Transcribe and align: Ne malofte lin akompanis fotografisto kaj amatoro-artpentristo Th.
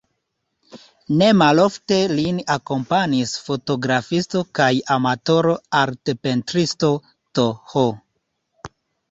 Ne 1.17 1.25
malofte 1.41 1.99
lin 2.19 2.39
akompanis 2.53 3.33
fotografisto 3.49 4.43
kaj 4.61 4.71
amatoro-artpentristo 4.97 6.91
Th. 7.13 7.87